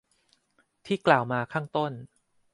[0.85, 1.91] ที่กล่าวมาข้างต้น